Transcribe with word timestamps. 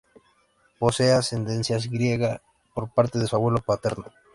Posee 0.79 1.11
ascendencia 1.13 1.77
griega 1.77 2.41
por 2.73 2.89
parte 2.91 3.19
de 3.19 3.27
su 3.27 3.35
abuelo 3.35 3.61
paterno. 3.61 4.05